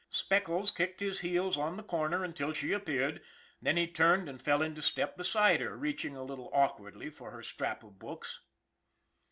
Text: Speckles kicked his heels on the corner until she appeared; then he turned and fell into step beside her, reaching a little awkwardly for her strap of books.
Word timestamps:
Speckles 0.09 0.71
kicked 0.71 0.99
his 0.99 1.19
heels 1.19 1.59
on 1.59 1.77
the 1.77 1.83
corner 1.83 2.23
until 2.23 2.53
she 2.53 2.71
appeared; 2.73 3.21
then 3.61 3.77
he 3.77 3.85
turned 3.85 4.27
and 4.27 4.41
fell 4.41 4.63
into 4.63 4.81
step 4.81 5.15
beside 5.15 5.61
her, 5.61 5.77
reaching 5.77 6.15
a 6.17 6.23
little 6.23 6.49
awkwardly 6.55 7.11
for 7.11 7.29
her 7.29 7.43
strap 7.43 7.83
of 7.83 7.99
books. 7.99 8.39